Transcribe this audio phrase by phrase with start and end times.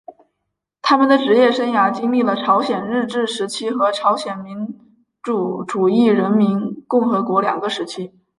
[0.81, 4.79] 他的职业生涯历经了朝鲜日治时期和朝鲜民
[5.21, 8.11] 主主义人民共和国两个时期。